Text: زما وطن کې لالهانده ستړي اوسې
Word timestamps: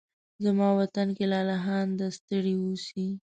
زما 0.43 0.69
وطن 0.79 1.07
کې 1.17 1.25
لالهانده 1.31 2.07
ستړي 2.17 2.53
اوسې 2.63 3.05